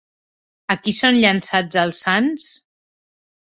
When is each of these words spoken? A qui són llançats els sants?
A 0.73 0.77
qui 0.85 0.93
són 0.99 1.19
llançats 1.25 1.79
els 1.83 2.01
sants? 2.07 2.49